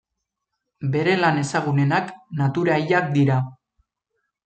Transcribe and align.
Bere 0.95 1.13
lan 1.19 1.37
ezagunenak 1.43 2.11
natura 2.43 2.83
hilak 2.85 3.17
dira. 3.19 3.41